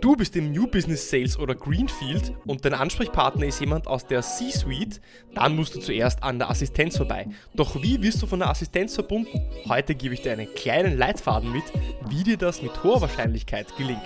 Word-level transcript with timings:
Du 0.00 0.16
bist 0.16 0.34
im 0.34 0.50
New 0.52 0.66
Business 0.66 1.10
Sales 1.10 1.38
oder 1.38 1.54
Greenfield 1.54 2.32
und 2.46 2.64
dein 2.64 2.72
Ansprechpartner 2.72 3.44
ist 3.44 3.60
jemand 3.60 3.86
aus 3.86 4.06
der 4.06 4.22
C-Suite, 4.22 4.98
dann 5.34 5.54
musst 5.54 5.74
du 5.74 5.80
zuerst 5.80 6.22
an 6.22 6.38
der 6.38 6.48
Assistenz 6.48 6.96
vorbei. 6.96 7.28
Doch 7.54 7.82
wie 7.82 8.02
wirst 8.02 8.22
du 8.22 8.26
von 8.26 8.38
der 8.38 8.48
Assistenz 8.48 8.94
verbunden? 8.94 9.42
Heute 9.68 9.94
gebe 9.94 10.14
ich 10.14 10.22
dir 10.22 10.32
einen 10.32 10.52
kleinen 10.54 10.96
Leitfaden 10.96 11.52
mit, 11.52 11.64
wie 12.08 12.22
dir 12.22 12.38
das 12.38 12.62
mit 12.62 12.82
hoher 12.82 13.02
Wahrscheinlichkeit 13.02 13.76
gelingt. 13.76 14.00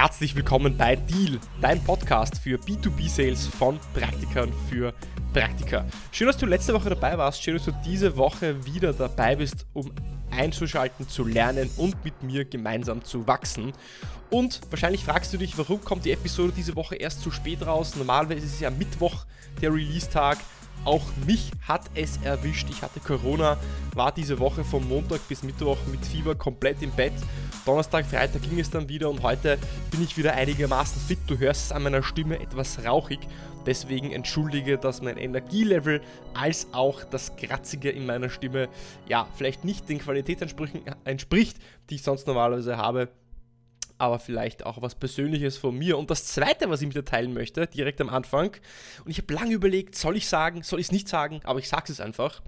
Herzlich 0.00 0.36
willkommen 0.36 0.76
bei 0.76 0.94
Deal, 0.94 1.40
dein 1.60 1.82
Podcast 1.82 2.38
für 2.38 2.56
B2B-Sales 2.56 3.48
von 3.48 3.80
Praktikern 3.94 4.52
für 4.70 4.94
Praktiker. 5.32 5.86
Schön, 6.12 6.28
dass 6.28 6.36
du 6.36 6.46
letzte 6.46 6.72
Woche 6.72 6.90
dabei 6.90 7.18
warst. 7.18 7.42
Schön, 7.42 7.54
dass 7.54 7.64
du 7.64 7.72
diese 7.84 8.16
Woche 8.16 8.64
wieder 8.64 8.92
dabei 8.92 9.34
bist, 9.34 9.66
um 9.72 9.90
einzuschalten, 10.30 11.08
zu 11.08 11.24
lernen 11.24 11.68
und 11.78 12.04
mit 12.04 12.22
mir 12.22 12.44
gemeinsam 12.44 13.02
zu 13.02 13.26
wachsen. 13.26 13.72
Und 14.30 14.60
wahrscheinlich 14.70 15.02
fragst 15.02 15.32
du 15.32 15.36
dich, 15.36 15.58
warum 15.58 15.84
kommt 15.84 16.04
die 16.04 16.12
Episode 16.12 16.52
diese 16.56 16.76
Woche 16.76 16.94
erst 16.94 17.20
zu 17.20 17.32
spät 17.32 17.66
raus? 17.66 17.96
Normalerweise 17.96 18.46
ist 18.46 18.54
es 18.54 18.60
ja 18.60 18.70
Mittwoch 18.70 19.26
der 19.60 19.74
Release-Tag. 19.74 20.38
Auch 20.84 21.02
mich 21.26 21.50
hat 21.66 21.82
es 21.94 22.18
erwischt. 22.22 22.68
Ich 22.70 22.82
hatte 22.82 23.00
Corona, 23.00 23.58
war 23.94 24.12
diese 24.12 24.38
Woche 24.38 24.64
vom 24.64 24.88
Montag 24.88 25.26
bis 25.28 25.42
Mittwoch 25.42 25.78
mit 25.90 26.04
Fieber 26.04 26.34
komplett 26.34 26.82
im 26.82 26.90
Bett. 26.90 27.12
Donnerstag, 27.66 28.06
Freitag 28.06 28.42
ging 28.42 28.58
es 28.58 28.70
dann 28.70 28.88
wieder 28.88 29.10
und 29.10 29.22
heute 29.22 29.58
bin 29.90 30.02
ich 30.02 30.16
wieder 30.16 30.32
einigermaßen 30.32 31.00
fit. 31.00 31.18
Du 31.26 31.38
hörst 31.38 31.66
es 31.66 31.72
an 31.72 31.82
meiner 31.82 32.02
Stimme 32.02 32.40
etwas 32.40 32.84
rauchig. 32.84 33.20
Deswegen 33.66 34.12
entschuldige, 34.12 34.78
dass 34.78 35.02
mein 35.02 35.18
Energielevel 35.18 36.00
als 36.32 36.68
auch 36.72 37.04
das 37.04 37.36
Kratzige 37.36 37.90
in 37.90 38.06
meiner 38.06 38.30
Stimme 38.30 38.68
ja 39.06 39.26
vielleicht 39.34 39.64
nicht 39.64 39.88
den 39.90 39.98
Qualitätsansprüchen 39.98 40.80
entspricht, 41.04 41.58
die 41.90 41.96
ich 41.96 42.02
sonst 42.02 42.26
normalerweise 42.26 42.78
habe 42.78 43.10
aber 43.98 44.18
vielleicht 44.18 44.64
auch 44.64 44.80
was 44.80 44.94
Persönliches 44.94 45.56
von 45.56 45.76
mir. 45.76 45.98
Und 45.98 46.10
das 46.10 46.24
Zweite, 46.26 46.70
was 46.70 46.80
ich 46.80 46.86
mit 46.86 46.96
dir 46.96 47.04
teilen 47.04 47.34
möchte, 47.34 47.66
direkt 47.66 48.00
am 48.00 48.08
Anfang, 48.08 48.56
und 49.04 49.10
ich 49.10 49.18
habe 49.18 49.34
lange 49.34 49.52
überlegt, 49.52 49.96
soll 49.96 50.16
ich 50.16 50.28
sagen, 50.28 50.62
soll 50.62 50.80
ich 50.80 50.86
es 50.86 50.92
nicht 50.92 51.08
sagen, 51.08 51.40
aber 51.44 51.58
ich 51.58 51.68
sage 51.68 51.92
es 51.92 52.00
einfach. 52.00 52.40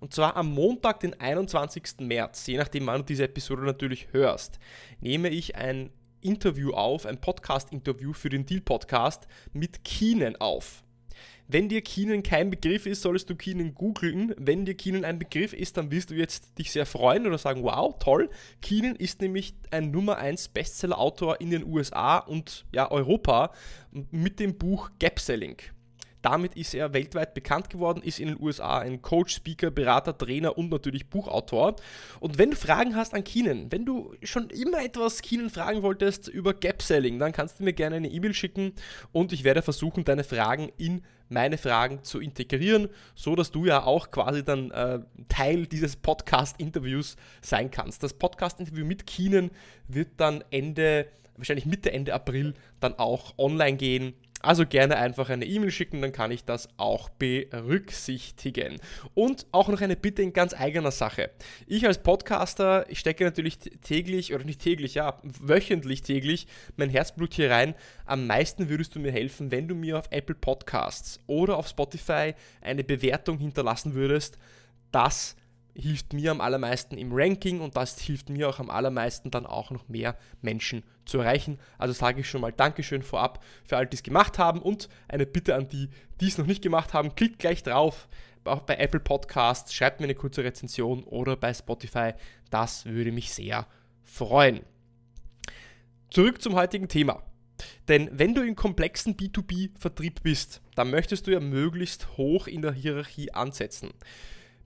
Und 0.00 0.12
zwar 0.14 0.36
am 0.36 0.52
Montag, 0.52 1.00
den 1.00 1.18
21. 1.18 2.00
März, 2.00 2.46
je 2.46 2.56
nachdem, 2.56 2.86
wann 2.86 3.00
du 3.00 3.06
diese 3.06 3.24
Episode 3.24 3.62
natürlich 3.62 4.08
hörst, 4.12 4.58
nehme 5.00 5.28
ich 5.28 5.56
ein 5.56 5.90
Interview 6.20 6.72
auf, 6.72 7.06
ein 7.06 7.20
Podcast-Interview 7.20 8.12
für 8.12 8.30
den 8.30 8.46
Deal-Podcast 8.46 9.28
mit 9.52 9.84
Keenan 9.84 10.36
auf. 10.36 10.83
Wenn 11.46 11.68
dir 11.68 11.82
Keenan 11.82 12.22
kein 12.22 12.50
Begriff 12.50 12.86
ist, 12.86 13.02
solltest 13.02 13.28
du 13.28 13.36
Keenan 13.36 13.74
googeln. 13.74 14.34
Wenn 14.38 14.64
dir 14.64 14.74
Keenan 14.74 15.04
ein 15.04 15.18
Begriff 15.18 15.52
ist, 15.52 15.76
dann 15.76 15.90
wirst 15.90 16.10
du 16.10 16.14
jetzt 16.14 16.58
dich 16.58 16.72
sehr 16.72 16.86
freuen 16.86 17.26
oder 17.26 17.38
sagen, 17.38 17.62
wow, 17.62 17.94
toll. 17.98 18.30
Keenan 18.62 18.96
ist 18.96 19.20
nämlich 19.20 19.54
ein 19.70 19.90
Nummer 19.90 20.16
1 20.16 20.48
Bestseller-Autor 20.48 21.40
in 21.40 21.50
den 21.50 21.64
USA 21.64 22.18
und 22.18 22.64
ja, 22.72 22.90
Europa 22.90 23.52
mit 24.10 24.40
dem 24.40 24.56
Buch 24.56 24.90
Gap 24.98 25.20
Selling. 25.20 25.56
Damit 26.24 26.54
ist 26.54 26.72
er 26.72 26.94
weltweit 26.94 27.34
bekannt 27.34 27.68
geworden, 27.68 28.00
ist 28.02 28.18
in 28.18 28.28
den 28.28 28.40
USA 28.40 28.78
ein 28.78 29.02
Coach, 29.02 29.34
Speaker, 29.34 29.70
Berater, 29.70 30.16
Trainer 30.16 30.56
und 30.56 30.70
natürlich 30.70 31.10
Buchautor. 31.10 31.76
Und 32.18 32.38
wenn 32.38 32.52
du 32.52 32.56
Fragen 32.56 32.96
hast 32.96 33.12
an 33.12 33.24
Keenan, 33.24 33.70
wenn 33.70 33.84
du 33.84 34.14
schon 34.22 34.48
immer 34.48 34.82
etwas 34.82 35.20
Keenan 35.20 35.50
fragen 35.50 35.82
wolltest 35.82 36.28
über 36.28 36.54
Gap 36.54 36.80
Selling, 36.80 37.18
dann 37.18 37.32
kannst 37.32 37.60
du 37.60 37.64
mir 37.64 37.74
gerne 37.74 37.96
eine 37.96 38.08
E-Mail 38.08 38.32
schicken 38.32 38.72
und 39.12 39.34
ich 39.34 39.44
werde 39.44 39.60
versuchen, 39.60 40.06
deine 40.06 40.24
Fragen 40.24 40.72
in 40.78 41.02
meine 41.28 41.58
Fragen 41.58 42.02
zu 42.02 42.20
integrieren, 42.20 42.88
so 43.14 43.36
dass 43.36 43.50
du 43.50 43.66
ja 43.66 43.84
auch 43.84 44.10
quasi 44.10 44.42
dann 44.42 44.70
äh, 44.70 45.00
Teil 45.28 45.66
dieses 45.66 45.94
Podcast-Interviews 45.94 47.16
sein 47.42 47.70
kannst. 47.70 48.02
Das 48.02 48.14
Podcast-Interview 48.14 48.86
mit 48.86 49.06
Keenan 49.06 49.50
wird 49.88 50.08
dann 50.16 50.42
Ende, 50.50 51.06
wahrscheinlich 51.36 51.66
Mitte, 51.66 51.92
Ende 51.92 52.14
April 52.14 52.54
dann 52.80 52.94
auch 52.94 53.34
online 53.36 53.76
gehen 53.76 54.14
also 54.44 54.66
gerne 54.66 54.96
einfach 54.96 55.30
eine 55.30 55.44
E-Mail 55.44 55.70
schicken, 55.70 56.02
dann 56.02 56.12
kann 56.12 56.30
ich 56.30 56.44
das 56.44 56.68
auch 56.76 57.08
berücksichtigen. 57.08 58.78
Und 59.14 59.46
auch 59.52 59.68
noch 59.68 59.80
eine 59.80 59.96
Bitte 59.96 60.22
in 60.22 60.32
ganz 60.32 60.54
eigener 60.54 60.90
Sache. 60.90 61.30
Ich 61.66 61.86
als 61.86 62.02
Podcaster, 62.02 62.86
stecke 62.92 63.24
natürlich 63.24 63.58
täglich, 63.58 64.34
oder 64.34 64.44
nicht 64.44 64.60
täglich, 64.60 64.94
ja, 64.94 65.18
wöchentlich 65.22 66.02
täglich 66.02 66.46
mein 66.76 66.90
Herzblut 66.90 67.34
hier 67.34 67.50
rein. 67.50 67.74
Am 68.06 68.26
meisten 68.26 68.68
würdest 68.68 68.94
du 68.94 69.00
mir 69.00 69.12
helfen, 69.12 69.50
wenn 69.50 69.68
du 69.68 69.74
mir 69.74 69.98
auf 69.98 70.08
Apple 70.10 70.34
Podcasts 70.34 71.20
oder 71.26 71.56
auf 71.56 71.68
Spotify 71.68 72.34
eine 72.60 72.84
Bewertung 72.84 73.38
hinterlassen 73.38 73.94
würdest. 73.94 74.38
Das 74.90 75.36
hilft 75.74 76.12
mir 76.12 76.30
am 76.30 76.40
allermeisten 76.40 76.96
im 76.96 77.10
Ranking 77.12 77.60
und 77.60 77.76
das 77.76 77.98
hilft 77.98 78.30
mir 78.30 78.48
auch 78.48 78.60
am 78.60 78.70
allermeisten 78.70 79.30
dann 79.30 79.46
auch 79.46 79.70
noch 79.70 79.88
mehr 79.88 80.16
Menschen 80.40 80.84
zu 81.04 81.18
erreichen. 81.18 81.58
Also 81.78 81.92
sage 81.92 82.20
ich 82.20 82.28
schon 82.28 82.40
mal 82.40 82.52
Dankeschön 82.52 83.02
vorab 83.02 83.42
für 83.64 83.76
all 83.76 83.86
die 83.86 83.96
es 83.96 84.02
gemacht 84.02 84.38
haben 84.38 84.62
und 84.62 84.88
eine 85.08 85.26
Bitte 85.26 85.54
an 85.54 85.68
die, 85.68 85.90
die 86.20 86.28
es 86.28 86.38
noch 86.38 86.46
nicht 86.46 86.62
gemacht 86.62 86.94
haben, 86.94 87.14
klickt 87.14 87.40
gleich 87.40 87.62
drauf. 87.62 88.08
Auch 88.44 88.60
bei 88.60 88.76
Apple 88.76 89.00
Podcasts, 89.00 89.74
schreibt 89.74 90.00
mir 90.00 90.04
eine 90.04 90.14
kurze 90.14 90.44
Rezension 90.44 91.02
oder 91.04 91.34
bei 91.36 91.52
Spotify. 91.54 92.12
Das 92.50 92.84
würde 92.84 93.10
mich 93.10 93.32
sehr 93.32 93.66
freuen. 94.02 94.60
Zurück 96.10 96.42
zum 96.42 96.54
heutigen 96.54 96.88
Thema. 96.88 97.22
Denn 97.88 98.10
wenn 98.12 98.34
du 98.34 98.42
im 98.42 98.56
komplexen 98.56 99.16
B2B-Vertrieb 99.16 100.22
bist, 100.22 100.60
dann 100.74 100.90
möchtest 100.90 101.26
du 101.26 101.32
ja 101.32 101.40
möglichst 101.40 102.16
hoch 102.16 102.46
in 102.46 102.62
der 102.62 102.72
Hierarchie 102.72 103.32
ansetzen. 103.32 103.90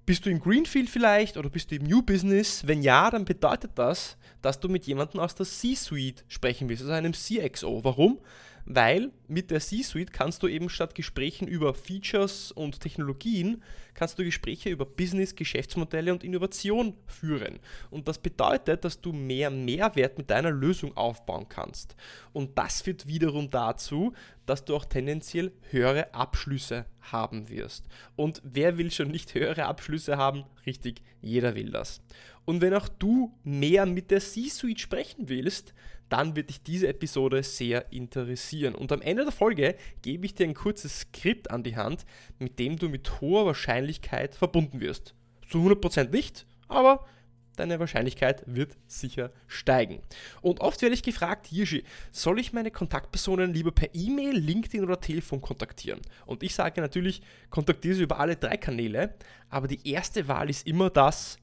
Bist 0.09 0.25
du 0.25 0.31
im 0.31 0.41
Greenfield 0.41 0.89
vielleicht 0.89 1.37
oder 1.37 1.51
bist 1.51 1.71
du 1.71 1.77
im 1.77 1.83
New 1.83 2.01
Business? 2.01 2.67
Wenn 2.67 2.81
ja, 2.81 3.11
dann 3.11 3.27
bedeutet 3.27 3.73
das, 3.75 4.17
dass 4.41 4.59
du 4.59 4.71
mit 4.71 4.87
jemandem 4.87 5.21
aus 5.21 5.35
der 5.35 5.45
C-Suite 5.45 6.25
sprechen 6.29 6.71
willst, 6.71 6.81
also 6.81 6.95
einem 6.95 7.13
CXO. 7.13 7.85
Warum? 7.85 8.19
Weil 8.71 9.13
mit 9.29 9.51
der 9.51 9.61
C-Suite 9.61 10.13
kannst 10.13 10.43
du 10.43 10.47
eben 10.47 10.69
statt 10.69 10.95
Gesprächen 10.95 11.49
über 11.49 11.73
Features 11.73 12.53
und 12.53 12.81
Technologien, 12.81 13.63
kannst 13.95 14.19
du 14.19 14.25
Gespräche 14.25 14.69
über 14.69 14.85
Business, 14.85 15.35
Geschäftsmodelle 15.35 16.13
und 16.13 16.23
Innovation 16.23 16.93
führen. 17.07 17.61
Und 17.91 18.09
das 18.09 18.19
bedeutet, 18.19 18.85
dass 18.85 19.01
du 19.01 19.15
mehr 19.15 19.49
Mehrwert 19.49 20.19
mit 20.19 20.29
deiner 20.29 20.51
Lösung 20.51 20.95
aufbauen 20.99 21.47
kannst. 21.49 21.97
Und 22.35 22.59
das 22.59 22.83
führt 22.83 23.07
wiederum 23.07 23.49
dazu, 23.49 24.13
dass 24.45 24.67
du 24.67 24.77
auch 24.77 24.85
tendenziell 24.85 25.51
höhere 25.71 26.13
Abschlüsse 26.13 26.85
haben 27.01 27.49
wirst. 27.49 27.87
Und 28.17 28.43
wer 28.45 28.77
will 28.77 28.91
schon 28.91 29.09
nicht 29.09 29.33
höhere 29.33 29.65
Abschlüsse 29.65 30.19
haben? 30.19 30.45
Richtig, 30.67 31.01
jeder 31.23 31.55
will 31.55 31.71
das. 31.71 32.03
Und 32.49 32.63
wenn 32.63 32.73
auch 32.73 32.89
du 32.89 33.31
mehr 33.45 33.85
mit 33.85 34.11
der 34.11 34.21
C-Suite 34.21 34.81
sprechen 34.81 35.29
willst, 35.29 35.75
dann 36.09 36.35
wird 36.35 36.49
dich 36.49 36.63
diese 36.63 36.89
Episode 36.89 37.43
sehr 37.43 37.93
interessieren. 37.93 38.75
Und 38.75 38.91
am 38.91 39.03
Ende 39.03 39.25
der 39.25 39.33
Folge 39.33 39.77
gebe 40.01 40.25
ich 40.25 40.35
dir 40.35 40.45
ein 40.45 40.55
kurzes 40.55 41.01
Skript 41.01 41.51
an 41.51 41.63
die 41.63 41.77
Hand, 41.77 42.07
mit 42.39 42.59
dem 42.59 42.79
du 42.79 42.89
mit 42.89 43.21
hoher 43.21 43.45
Wahrscheinlichkeit 43.45 44.35
verbunden 44.35 44.81
wirst. 44.81 45.15
Zu 45.47 45.59
100% 45.59 46.09
nicht, 46.09 46.47
aber 46.69 47.05
deine 47.57 47.81
Wahrscheinlichkeit 47.81 48.45
wird 48.47 48.79
sicher 48.87 49.31
steigen. 49.47 50.01
Und 50.41 50.63
oft 50.63 50.81
werde 50.81 50.95
ich 50.95 51.03
gefragt, 51.03 51.49
Hirschi, 51.49 51.85
soll 52.13 52.41
ich 52.41 52.55
meine 52.55 52.71
Kontaktpersonen 52.71 53.53
lieber 53.53 53.73
per 53.73 53.95
E-Mail, 53.95 54.39
LinkedIn 54.39 54.85
oder 54.85 54.99
Telefon 54.99 55.43
kontaktieren? 55.43 56.01
Und 56.25 56.43
ich 56.43 56.55
sage 56.55 56.81
natürlich, 56.81 57.21
kontaktiere 57.51 57.95
sie 57.95 58.05
über 58.05 58.19
alle 58.19 58.37
drei 58.37 58.57
Kanäle, 58.57 59.17
aber 59.51 59.69
die 59.69 59.87
erste 59.87 60.29
Wahl 60.29 60.49
ist 60.49 60.67
immer 60.67 60.89
das 60.89 61.37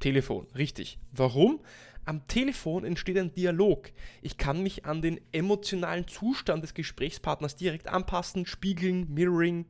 Telefon. 0.00 0.46
Richtig. 0.56 0.98
Warum? 1.12 1.60
Am 2.08 2.26
Telefon 2.26 2.86
entsteht 2.86 3.18
ein 3.18 3.34
Dialog. 3.34 3.90
Ich 4.22 4.38
kann 4.38 4.62
mich 4.62 4.86
an 4.86 5.02
den 5.02 5.20
emotionalen 5.30 6.08
Zustand 6.08 6.62
des 6.62 6.72
Gesprächspartners 6.72 7.54
direkt 7.56 7.86
anpassen, 7.86 8.46
spiegeln, 8.46 9.12
mirroring, 9.12 9.66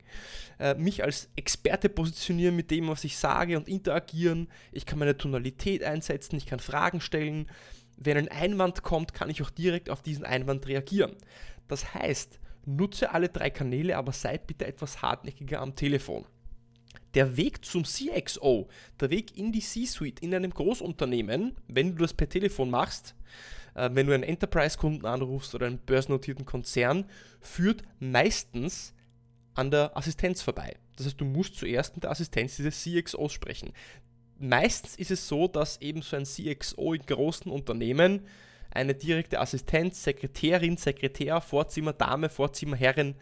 äh, 0.57 0.73
mich 0.75 1.03
als 1.03 1.27
Experte 1.35 1.89
positionieren 1.89 2.55
mit 2.55 2.71
dem, 2.71 2.87
was 2.87 3.03
ich 3.03 3.17
sage 3.17 3.57
und 3.57 3.67
interagieren. 3.67 4.47
Ich 4.71 4.85
kann 4.85 4.99
meine 4.99 5.17
Tonalität 5.17 5.83
einsetzen, 5.83 6.37
ich 6.37 6.45
kann 6.45 6.59
Fragen 6.59 7.01
stellen. 7.01 7.47
Wenn 7.97 8.15
ein 8.15 8.29
Einwand 8.29 8.83
kommt, 8.83 9.13
kann 9.13 9.29
ich 9.29 9.43
auch 9.43 9.49
direkt 9.49 9.89
auf 9.89 10.01
diesen 10.01 10.23
Einwand 10.23 10.65
reagieren. 10.65 11.17
Das 11.67 11.93
heißt, 11.93 12.39
nutze 12.65 13.11
alle 13.11 13.27
drei 13.27 13.49
Kanäle, 13.49 13.97
aber 13.97 14.13
seid 14.13 14.47
bitte 14.47 14.65
etwas 14.65 15.01
hartnäckiger 15.01 15.59
am 15.59 15.75
Telefon 15.75 16.25
der 17.13 17.37
Weg 17.37 17.65
zum 17.65 17.83
CXO, 17.83 18.67
der 18.99 19.09
Weg 19.09 19.37
in 19.37 19.51
die 19.51 19.61
C-Suite 19.61 20.19
in 20.19 20.33
einem 20.33 20.51
Großunternehmen, 20.51 21.55
wenn 21.67 21.95
du 21.95 22.03
das 22.03 22.13
per 22.13 22.29
Telefon 22.29 22.69
machst, 22.69 23.15
äh, 23.75 23.89
wenn 23.93 24.07
du 24.07 24.13
einen 24.13 24.23
Enterprise-Kunden 24.23 25.05
anrufst 25.05 25.55
oder 25.55 25.67
einen 25.67 25.79
börsennotierten 25.79 26.45
Konzern, 26.45 27.05
führt 27.41 27.83
meistens 27.99 28.93
an 29.55 29.71
der 29.71 29.95
Assistenz 29.97 30.41
vorbei. 30.41 30.75
Das 30.95 31.05
heißt, 31.05 31.19
du 31.19 31.25
musst 31.25 31.55
zuerst 31.55 31.95
mit 31.95 32.03
der 32.03 32.11
Assistenz 32.11 32.57
dieses 32.57 32.83
CXOs 32.83 33.31
sprechen. 33.31 33.73
Meistens 34.37 34.95
ist 34.95 35.11
es 35.11 35.27
so, 35.27 35.47
dass 35.47 35.81
eben 35.81 36.01
so 36.01 36.15
ein 36.15 36.25
CXO 36.25 36.93
in 36.93 37.05
großen 37.05 37.51
Unternehmen 37.51 38.21
eine 38.71 38.93
direkte 38.93 39.39
Assistenz, 39.39 40.03
Sekretärin, 40.03 40.77
Sekretär, 40.77 41.41
Vorzimmer, 41.41 41.93
Dame, 41.93 42.29
Vorzimmer, 42.29 42.75
Herrin 42.75 43.15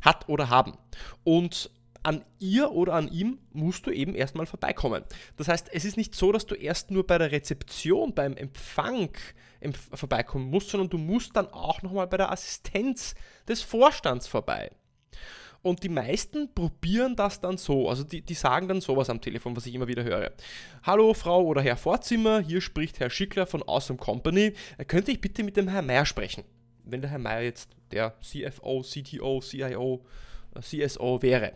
hat 0.00 0.28
oder 0.28 0.48
haben. 0.48 0.76
Und 1.24 1.70
an 2.02 2.24
ihr 2.38 2.72
oder 2.72 2.94
an 2.94 3.08
ihm 3.08 3.38
musst 3.52 3.86
du 3.86 3.90
eben 3.90 4.14
erstmal 4.14 4.46
vorbeikommen. 4.46 5.04
Das 5.36 5.48
heißt, 5.48 5.68
es 5.72 5.84
ist 5.84 5.96
nicht 5.96 6.14
so, 6.14 6.32
dass 6.32 6.46
du 6.46 6.54
erst 6.54 6.90
nur 6.90 7.06
bei 7.06 7.18
der 7.18 7.30
Rezeption, 7.30 8.14
beim 8.14 8.36
Empfang 8.36 9.10
vorbeikommen 9.94 10.50
musst, 10.50 10.70
sondern 10.70 10.90
du 10.90 10.98
musst 10.98 11.36
dann 11.36 11.46
auch 11.48 11.82
nochmal 11.82 12.08
bei 12.08 12.16
der 12.16 12.32
Assistenz 12.32 13.14
des 13.46 13.62
Vorstands 13.62 14.26
vorbei. 14.26 14.72
Und 15.62 15.84
die 15.84 15.88
meisten 15.88 16.52
probieren 16.52 17.14
das 17.14 17.40
dann 17.40 17.56
so. 17.56 17.88
Also 17.88 18.02
die, 18.02 18.20
die 18.20 18.34
sagen 18.34 18.66
dann 18.66 18.80
sowas 18.80 19.08
am 19.08 19.20
Telefon, 19.20 19.54
was 19.54 19.66
ich 19.66 19.74
immer 19.74 19.86
wieder 19.86 20.02
höre. 20.02 20.32
Hallo 20.82 21.14
Frau 21.14 21.44
oder 21.44 21.62
Herr 21.62 21.76
Vorzimmer, 21.76 22.40
hier 22.40 22.60
spricht 22.60 22.98
Herr 22.98 23.10
Schickler 23.10 23.46
von 23.46 23.62
Awesome 23.62 23.98
Company. 23.98 24.54
Könnte 24.88 25.12
ich 25.12 25.20
bitte 25.20 25.44
mit 25.44 25.56
dem 25.56 25.68
Herrn 25.68 25.86
Meier 25.86 26.04
sprechen? 26.04 26.42
Wenn 26.84 27.00
der 27.00 27.10
Herr 27.12 27.20
Meier 27.20 27.42
jetzt 27.42 27.70
der 27.92 28.14
CFO, 28.20 28.82
CTO, 28.82 29.40
CIO, 29.40 30.04
CSO 30.60 31.22
wäre. 31.22 31.52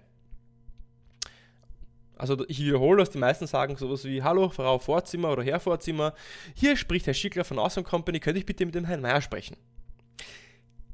Also 2.17 2.45
ich 2.49 2.59
wiederhole, 2.61 2.99
dass 2.99 3.11
die 3.11 3.19
meisten 3.19 3.47
sagen 3.47 3.77
sowas 3.77 4.05
wie 4.05 4.23
Hallo 4.23 4.49
Frau 4.49 4.79
Vorzimmer 4.79 5.33
oder 5.33 5.43
Herr 5.43 5.61
Vorzimmer, 5.61 6.15
hier 6.55 6.77
spricht 6.77 7.07
Herr 7.07 7.15
Schickler 7.15 7.45
von 7.45 7.59
Awesome 7.59 7.85
Company, 7.85 8.21
könnte 8.21 8.39
ich 8.39 8.47
bitte 8.47 8.65
mit 8.65 8.75
dem 8.75 8.87
Herrn 8.87 9.03
Meier 9.03 9.21
sprechen? 9.21 9.57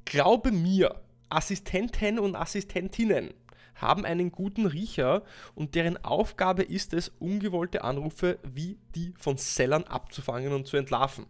Glaube 0.05 0.51
mir, 0.51 1.01
Assistenten 1.29 2.19
und 2.19 2.35
Assistentinnen 2.35 3.33
haben 3.77 4.05
einen 4.05 4.33
guten 4.33 4.67
Riecher 4.67 5.23
und 5.55 5.75
deren 5.77 6.03
Aufgabe 6.05 6.63
ist 6.63 6.93
es, 6.93 7.09
ungewollte 7.21 7.85
Anrufe 7.85 8.39
wie 8.43 8.79
die 8.95 9.15
von 9.19 9.39
Sellern 9.39 9.85
abzufangen 9.85 10.53
und 10.53 10.67
zu 10.67 10.77
entlarven. 10.77 11.27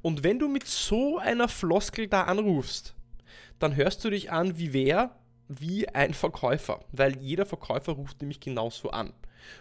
Und 0.00 0.24
wenn 0.24 0.38
du 0.38 0.48
mit 0.48 0.66
so 0.66 1.18
einer 1.18 1.48
Floskel 1.48 2.08
da 2.08 2.22
anrufst, 2.24 2.94
dann 3.58 3.76
hörst 3.76 4.04
du 4.04 4.10
dich 4.10 4.32
an 4.32 4.58
wie 4.58 4.72
wer? 4.72 5.16
Wie 5.48 5.88
ein 5.88 6.14
Verkäufer, 6.14 6.80
weil 6.92 7.18
jeder 7.18 7.46
Verkäufer 7.46 7.92
ruft 7.92 8.20
nämlich 8.20 8.40
genauso 8.40 8.90
an. 8.90 9.12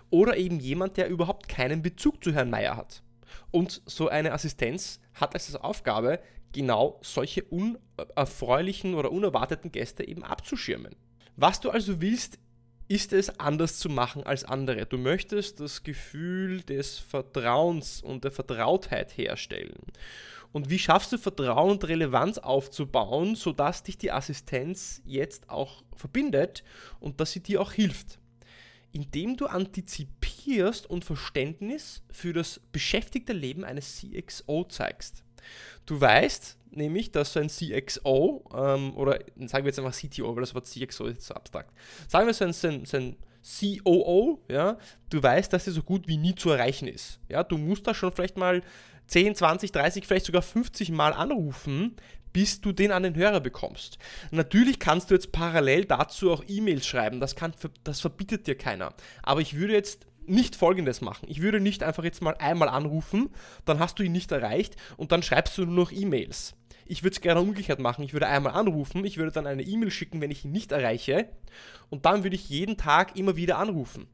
Oder 0.09 0.37
eben 0.37 0.59
jemand, 0.59 0.97
der 0.97 1.09
überhaupt 1.09 1.47
keinen 1.47 1.81
Bezug 1.81 2.23
zu 2.23 2.33
Herrn 2.33 2.49
Meier 2.49 2.77
hat. 2.77 3.03
Und 3.51 3.81
so 3.85 4.09
eine 4.09 4.33
Assistenz 4.33 4.99
hat 5.13 5.33
als 5.33 5.55
Aufgabe, 5.55 6.19
genau 6.51 6.99
solche 7.01 7.43
unerfreulichen 7.43 8.95
oder 8.95 9.11
unerwarteten 9.11 9.71
Gäste 9.71 10.07
eben 10.07 10.23
abzuschirmen. 10.23 10.95
Was 11.35 11.59
du 11.59 11.69
also 11.69 12.01
willst, 12.01 12.39
ist 12.87 13.13
es 13.13 13.39
anders 13.39 13.79
zu 13.79 13.87
machen 13.87 14.23
als 14.23 14.43
andere. 14.43 14.85
Du 14.85 14.97
möchtest 14.97 15.61
das 15.61 15.83
Gefühl 15.83 16.61
des 16.61 16.99
Vertrauens 16.99 18.01
und 18.01 18.25
der 18.25 18.31
Vertrautheit 18.31 19.17
herstellen. 19.17 19.77
Und 20.51 20.69
wie 20.69 20.79
schaffst 20.79 21.11
du 21.11 21.17
Vertrauen 21.17 21.71
und 21.71 21.87
Relevanz 21.87 22.37
aufzubauen, 22.37 23.35
sodass 23.35 23.83
dich 23.83 23.97
die 23.97 24.11
Assistenz 24.11 25.01
jetzt 25.05 25.49
auch 25.49 25.83
verbindet 25.95 26.63
und 26.99 27.19
dass 27.19 27.31
sie 27.31 27.41
dir 27.41 27.61
auch 27.61 27.71
hilft? 27.71 28.19
Indem 28.91 29.37
du 29.37 29.45
antizipierst 29.45 30.89
und 30.89 31.05
Verständnis 31.05 32.03
für 32.11 32.33
das 32.33 32.59
beschäftigte 32.71 33.31
Leben 33.31 33.63
eines 33.63 33.97
CXO 33.97 34.65
zeigst. 34.65 35.23
Du 35.85 35.99
weißt 35.99 36.57
nämlich, 36.71 37.11
dass 37.11 37.33
so 37.33 37.39
ein 37.39 37.49
CXO 37.49 38.43
ähm, 38.53 38.95
oder 38.97 39.19
sagen 39.47 39.65
wir 39.65 39.71
jetzt 39.71 39.79
einfach 39.79 39.95
CTO, 39.95 40.35
weil 40.35 40.41
das 40.41 40.53
Wort 40.53 40.67
CXO 40.67 41.05
ist 41.05 41.23
so 41.23 41.33
abstrakt. 41.33 41.73
Sagen 42.07 42.27
wir 42.27 42.33
so 42.33 42.45
ein, 42.45 42.53
so 42.53 42.67
ein, 42.67 42.85
so 42.85 42.97
ein 42.97 43.15
COO, 43.43 44.39
ja, 44.47 44.77
du 45.09 45.21
weißt, 45.21 45.51
dass 45.51 45.65
er 45.67 45.73
so 45.73 45.81
gut 45.81 46.07
wie 46.07 46.17
nie 46.17 46.35
zu 46.35 46.51
erreichen 46.51 46.87
ist. 46.87 47.19
Ja, 47.27 47.43
du 47.43 47.57
musst 47.57 47.87
da 47.87 47.93
schon 47.93 48.11
vielleicht 48.11 48.37
mal 48.37 48.61
10, 49.11 49.35
20, 49.35 49.71
30, 49.73 50.07
vielleicht 50.07 50.25
sogar 50.25 50.41
50 50.41 50.91
Mal 50.91 51.11
anrufen, 51.11 51.97
bis 52.31 52.61
du 52.61 52.71
den 52.71 52.93
an 52.93 53.03
den 53.03 53.15
Hörer 53.15 53.41
bekommst. 53.41 53.97
Natürlich 54.31 54.79
kannst 54.79 55.09
du 55.09 55.15
jetzt 55.15 55.33
parallel 55.33 55.83
dazu 55.83 56.31
auch 56.31 56.45
E-Mails 56.47 56.87
schreiben, 56.87 57.19
das, 57.19 57.35
kann, 57.35 57.53
das 57.83 57.99
verbietet 57.99 58.47
dir 58.47 58.55
keiner. 58.57 58.93
Aber 59.21 59.41
ich 59.41 59.57
würde 59.57 59.73
jetzt 59.73 60.07
nicht 60.25 60.55
folgendes 60.55 61.01
machen. 61.01 61.27
Ich 61.27 61.41
würde 61.41 61.59
nicht 61.59 61.83
einfach 61.83 62.05
jetzt 62.05 62.21
mal 62.21 62.35
einmal 62.39 62.69
anrufen, 62.69 63.31
dann 63.65 63.79
hast 63.79 63.99
du 63.99 64.03
ihn 64.03 64.13
nicht 64.13 64.31
erreicht 64.31 64.77
und 64.95 65.11
dann 65.11 65.23
schreibst 65.23 65.57
du 65.57 65.65
nur 65.65 65.75
noch 65.75 65.91
E-Mails. 65.91 66.55
Ich 66.91 67.03
würde 67.03 67.13
es 67.13 67.21
gerne 67.21 67.39
umgekehrt 67.39 67.79
machen. 67.79 68.03
Ich 68.03 68.11
würde 68.11 68.27
einmal 68.27 68.51
anrufen, 68.51 69.05
ich 69.05 69.15
würde 69.15 69.31
dann 69.31 69.47
eine 69.47 69.63
E-Mail 69.63 69.91
schicken, 69.91 70.19
wenn 70.19 70.29
ich 70.29 70.43
ihn 70.43 70.51
nicht 70.51 70.73
erreiche 70.73 71.29
und 71.89 72.05
dann 72.05 72.23
würde 72.23 72.35
ich 72.35 72.49
jeden 72.49 72.75
Tag 72.75 73.15
immer 73.15 73.37
wieder 73.37 73.59
anrufen. 73.59 74.09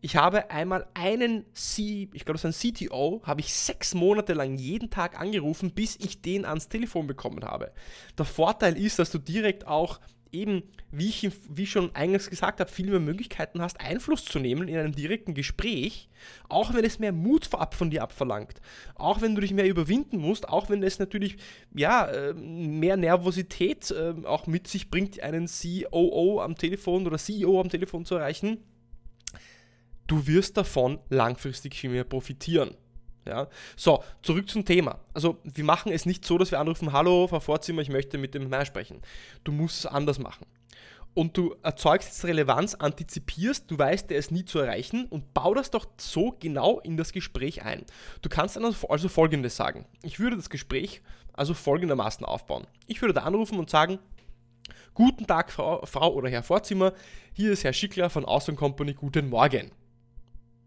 Ich 0.00 0.16
habe 0.16 0.50
einmal 0.50 0.88
einen 0.94 1.44
C, 1.54 2.08
ich 2.12 2.24
glaube, 2.24 2.40
das 2.40 2.42
ist 2.42 2.66
ein 2.66 2.74
CTO, 2.74 3.22
habe 3.24 3.42
ich 3.42 3.54
sechs 3.54 3.94
Monate 3.94 4.32
lang 4.32 4.56
jeden 4.56 4.90
Tag 4.90 5.20
angerufen, 5.20 5.70
bis 5.70 5.94
ich 6.00 6.20
den 6.20 6.44
ans 6.44 6.66
Telefon 6.68 7.06
bekommen 7.06 7.44
habe. 7.44 7.70
Der 8.18 8.24
Vorteil 8.24 8.76
ist, 8.76 8.98
dass 8.98 9.12
du 9.12 9.18
direkt 9.18 9.68
auch 9.68 10.00
eben, 10.32 10.62
wie 10.90 11.08
ich 11.08 11.30
wie 11.48 11.66
schon 11.66 11.94
eingangs 11.94 12.30
gesagt 12.30 12.60
habe, 12.60 12.70
viel 12.70 12.90
mehr 12.90 13.00
Möglichkeiten 13.00 13.60
hast, 13.60 13.80
Einfluss 13.80 14.24
zu 14.24 14.38
nehmen 14.38 14.68
in 14.68 14.76
einem 14.76 14.94
direkten 14.94 15.34
Gespräch, 15.34 16.08
auch 16.48 16.74
wenn 16.74 16.84
es 16.84 16.98
mehr 16.98 17.12
Mut 17.12 17.48
von 17.72 17.90
dir 17.90 18.02
abverlangt, 18.02 18.60
auch 18.94 19.20
wenn 19.20 19.34
du 19.34 19.40
dich 19.40 19.52
mehr 19.52 19.68
überwinden 19.68 20.18
musst, 20.18 20.48
auch 20.48 20.68
wenn 20.68 20.82
es 20.82 20.98
natürlich 20.98 21.36
ja, 21.74 22.12
ähm, 22.12 22.78
mehr 22.78 22.96
Nervosität 22.96 23.94
ähm, 23.96 24.24
auch 24.24 24.46
mit 24.46 24.68
sich 24.68 24.90
bringt, 24.90 25.20
einen 25.20 25.46
COO 25.46 26.40
am 26.40 26.56
Telefon 26.56 27.06
oder 27.06 27.18
CEO 27.18 27.60
am 27.60 27.68
Telefon 27.68 28.04
zu 28.04 28.16
erreichen. 28.16 28.58
Du 30.06 30.26
wirst 30.26 30.56
davon 30.56 30.98
langfristig 31.08 31.74
viel 31.74 31.90
mehr 31.90 32.04
profitieren. 32.04 32.76
Ja. 33.26 33.48
So, 33.76 34.02
zurück 34.22 34.48
zum 34.48 34.64
Thema. 34.64 35.00
Also, 35.14 35.38
wir 35.42 35.64
machen 35.64 35.92
es 35.92 36.06
nicht 36.06 36.24
so, 36.24 36.38
dass 36.38 36.50
wir 36.50 36.60
anrufen, 36.60 36.92
hallo, 36.92 37.26
Frau 37.28 37.40
Vorzimmer, 37.40 37.82
ich 37.82 37.88
möchte 37.88 38.18
mit 38.18 38.34
dem 38.34 38.52
Herrn 38.52 38.66
sprechen. 38.66 39.02
Du 39.44 39.52
musst 39.52 39.80
es 39.80 39.86
anders 39.86 40.18
machen. 40.18 40.46
Und 41.14 41.36
du 41.36 41.56
erzeugst 41.62 42.08
jetzt 42.08 42.24
Relevanz, 42.26 42.74
antizipierst, 42.74 43.70
du 43.70 43.78
weißt, 43.78 44.10
der 44.10 44.18
ist 44.18 44.30
nie 44.30 44.44
zu 44.44 44.58
erreichen 44.58 45.06
und 45.06 45.32
bau 45.32 45.54
das 45.54 45.70
doch 45.70 45.86
so 45.96 46.36
genau 46.38 46.78
in 46.80 46.98
das 46.98 47.12
Gespräch 47.12 47.64
ein. 47.64 47.86
Du 48.20 48.28
kannst 48.28 48.58
also, 48.58 48.88
also 48.88 49.08
folgendes 49.08 49.56
sagen. 49.56 49.86
Ich 50.02 50.20
würde 50.20 50.36
das 50.36 50.50
Gespräch 50.50 51.00
also 51.32 51.54
folgendermaßen 51.54 52.26
aufbauen. 52.26 52.66
Ich 52.86 53.00
würde 53.00 53.14
da 53.14 53.22
anrufen 53.22 53.58
und 53.58 53.70
sagen, 53.70 53.98
Guten 54.94 55.26
Tag, 55.26 55.52
Frau, 55.52 55.84
Frau 55.84 56.14
oder 56.14 56.30
Herr 56.30 56.42
Vorzimmer, 56.42 56.94
hier 57.34 57.52
ist 57.52 57.64
Herr 57.64 57.74
Schickler 57.74 58.08
von 58.08 58.24
Awesome 58.24 58.56
Company, 58.56 58.94
guten 58.94 59.28
Morgen. 59.28 59.70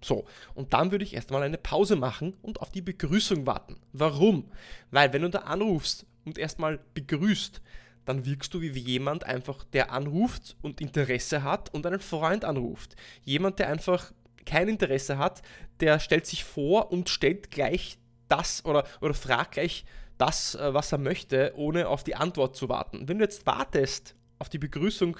So, 0.02 0.26
und 0.56 0.74
dann 0.74 0.92
würde 0.92 1.04
ich 1.04 1.14
erstmal 1.14 1.44
eine 1.44 1.58
Pause 1.58 1.96
machen 1.96 2.36
und 2.42 2.62
auf 2.62 2.72
die 2.72 2.82
Begrüßung 2.82 3.46
warten. 3.46 3.78
Warum? 3.92 4.52
Weil 4.92 5.12
wenn 5.14 5.24
du 5.24 5.30
da 5.30 5.40
anrufst 5.40 6.06
und 6.26 6.38
erstmal 6.38 6.80
begrüßt, 6.94 7.62
dann 8.06 8.26
wirkst 8.26 8.54
du 8.54 8.62
wie 8.62 8.68
jemand 8.68 9.24
einfach, 9.24 9.64
der 9.66 9.92
anruft 9.92 10.56
und 10.62 10.82
Interesse 10.82 11.44
hat 11.44 11.74
und 11.74 11.86
einen 11.86 12.00
Freund 12.00 12.46
anruft. 12.46 12.96
Jemand, 13.24 13.60
der 13.60 13.70
einfach 13.70 14.14
kein 14.46 14.68
Interesse 14.68 15.18
hat, 15.18 15.42
der 15.80 16.00
stellt 16.00 16.26
sich 16.26 16.44
vor 16.44 16.92
und 16.92 17.10
stellt 17.10 17.52
gleich 17.52 18.00
das 18.28 18.64
oder, 18.66 18.86
oder 19.02 19.14
fragt 19.14 19.54
gleich 19.54 19.86
das, 20.18 20.56
äh, 20.56 20.74
was 20.74 20.92
er 20.92 20.98
möchte, 20.98 21.54
ohne 21.56 21.88
auf 21.88 22.04
die 22.04 22.16
Antwort 22.16 22.56
zu 22.56 22.70
warten. 22.70 23.08
Wenn 23.08 23.20
du 23.20 23.26
jetzt 23.26 23.46
wartest 23.46 24.16
auf 24.40 24.50
die 24.50 24.58
Begrüßung 24.58 25.18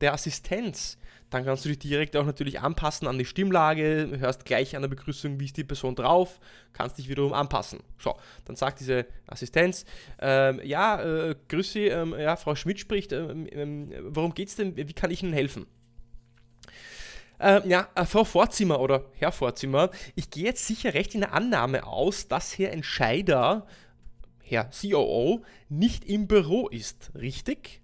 der 0.00 0.12
Assistenz, 0.12 0.98
dann 1.32 1.46
kannst 1.46 1.64
du 1.64 1.70
dich 1.70 1.78
direkt 1.78 2.14
auch 2.16 2.26
natürlich 2.26 2.60
anpassen 2.60 3.08
an 3.08 3.18
die 3.18 3.24
Stimmlage, 3.24 4.18
hörst 4.18 4.44
gleich 4.44 4.76
an 4.76 4.82
der 4.82 4.88
Begrüßung, 4.88 5.40
wie 5.40 5.46
ist 5.46 5.56
die 5.56 5.64
Person 5.64 5.94
drauf, 5.94 6.38
kannst 6.74 6.98
dich 6.98 7.08
wiederum 7.08 7.32
anpassen. 7.32 7.80
So, 7.98 8.14
dann 8.44 8.54
sagt 8.54 8.80
diese 8.80 9.06
Assistenz, 9.26 9.86
ähm, 10.20 10.60
ja, 10.62 11.02
äh, 11.02 11.34
grüß 11.48 11.76
ähm, 11.76 12.14
ja, 12.18 12.36
Frau 12.36 12.54
Schmidt 12.54 12.80
spricht, 12.80 13.12
ähm, 13.12 13.46
ähm, 13.50 13.92
worum 14.08 14.34
geht's 14.34 14.56
denn, 14.56 14.76
wie 14.76 14.92
kann 14.92 15.10
ich 15.10 15.22
Ihnen 15.22 15.32
helfen? 15.32 15.66
Ähm, 17.40 17.62
ja, 17.66 17.88
äh, 17.94 18.04
Frau 18.04 18.24
Vorzimmer 18.24 18.78
oder 18.78 19.06
Herr 19.14 19.32
Vorzimmer, 19.32 19.90
ich 20.14 20.30
gehe 20.30 20.44
jetzt 20.44 20.66
sicher 20.66 20.94
recht 20.94 21.14
in 21.14 21.22
der 21.22 21.32
Annahme 21.32 21.86
aus, 21.86 22.28
dass 22.28 22.58
Herr 22.58 22.72
Entscheider, 22.72 23.66
Herr 24.42 24.70
COO, 24.70 25.44
nicht 25.70 26.04
im 26.04 26.28
Büro 26.28 26.68
ist, 26.68 27.10
richtig? 27.14 27.81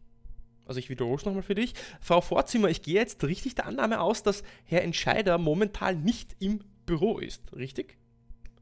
Also 0.68 0.78
ich 0.78 0.90
wiederhole 0.90 1.16
es 1.16 1.24
nochmal 1.24 1.42
für 1.42 1.54
dich. 1.54 1.72
Frau 2.00 2.20
Vorzimmer, 2.20 2.68
ich 2.68 2.82
gehe 2.82 2.94
jetzt 2.94 3.24
richtig 3.24 3.54
der 3.54 3.66
Annahme 3.66 4.00
aus, 4.00 4.22
dass 4.22 4.42
Herr 4.64 4.82
Entscheider 4.82 5.38
momentan 5.38 6.02
nicht 6.04 6.36
im 6.38 6.60
Büro 6.86 7.18
ist, 7.18 7.52
richtig? 7.56 7.96